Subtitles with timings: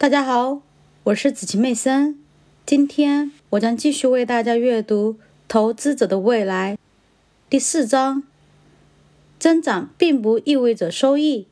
[0.00, 0.62] 大家好，
[1.02, 2.18] 我是子琪妹森。
[2.64, 5.12] 今天我将继续为大家阅读
[5.46, 6.76] 《投资者的未来》
[7.50, 8.22] 第四章。
[9.38, 11.46] 增长并不意味着收益。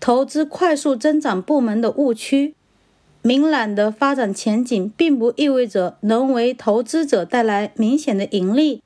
[0.00, 2.54] 投资快速增长部门的误区。
[3.20, 8.82] 明朗的发展前景并不意味着能为投资者带来明显的盈利。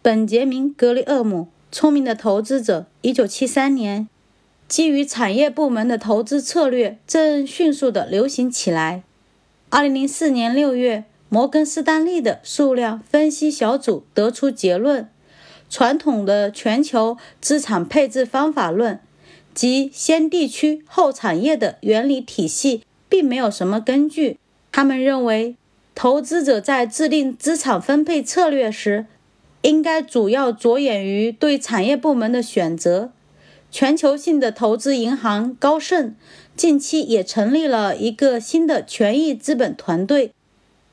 [0.00, 4.08] 本杰明·格雷厄姆，《聪明的投资者》，一九七三年。
[4.70, 9.02] 基于产业部门的投资策略正迅速地流行起来。
[9.68, 15.08] 二零零四年六月，摩根士丹利的数量分析小组得出结论：
[15.68, 19.00] 传统的全球资产配置方法论
[19.52, 24.38] 及先地区后产业的原理体系并没有什么根据。
[24.70, 25.56] 他们认为，
[25.96, 29.06] 投资者在制定资产分配策略时，
[29.62, 33.10] 应该主要着眼于对产业部门的选择。
[33.70, 36.16] 全球性的投资银行高盛
[36.56, 40.32] 近期也成立了一个新的权益资本团队，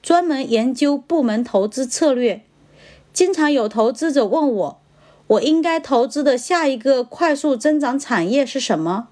[0.04, 2.44] 专门研究部门投资策略。
[3.12, 4.80] 经常有投资者问我，
[5.26, 9.08] 我应该投资的下一个快速增长产业是什么？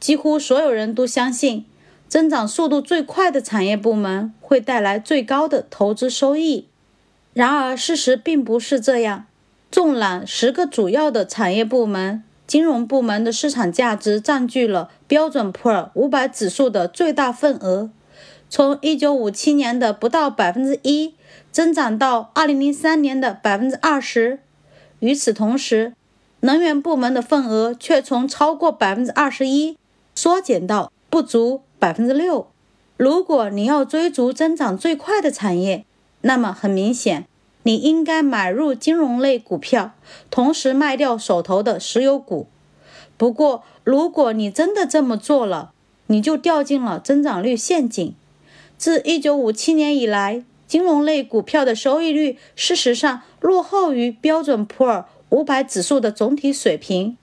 [0.00, 1.66] 几乎所有人都相信，
[2.08, 6.66] 增长速度最快的产业部门会带来最高的投资收益。
[7.34, 9.26] 然而，事实并不是这样。
[9.70, 12.24] 纵览十个主要的产业部门。
[12.48, 17.90] 金融部门的市场价值占据了标准普尔五百指数的最大份额，
[18.48, 21.14] 从一九五七年的不到百分之一
[21.52, 24.38] 增长到二零零三年的百分之二十。
[25.00, 25.92] 与此同时，
[26.40, 29.76] 能源部门的份额却从超过百分之二十一
[30.14, 32.48] 缩减到不足百分之六。
[32.96, 35.84] 如果你要追逐增长最快的产业，
[36.22, 37.26] 那么很明显。
[37.68, 39.92] 你应该买入金融类股票，
[40.30, 42.46] 同时卖掉手头的石油股。
[43.18, 45.72] 不过，如果你真的这么做了，
[46.06, 48.14] 你就掉进了增长率陷阱。
[48.78, 57.18] 自1957年以来，金融类股票的收益率事实上落后于标准普尔500指数的总体水平，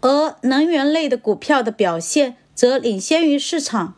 [0.00, 3.96] 而能源类的股票的表现则领先于市场。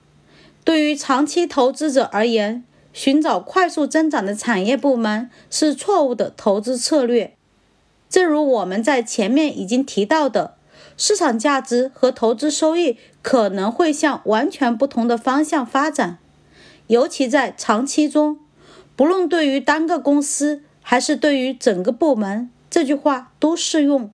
[0.65, 7.35] 对于长期投资者而言，寻找快速增长的产业部门是错误的投资策略。
[8.09, 10.57] 正如我们在前面已经提到的，
[10.97, 16.19] 市场价值和投资收益可能会向完全不同的方向发展，
[16.89, 18.39] 尤其在长期中，
[18.97, 24.11] 不论对于单个公司还是对于整个部门，这句话都适用。